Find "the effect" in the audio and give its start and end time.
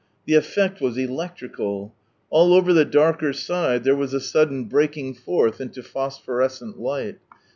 0.25-0.81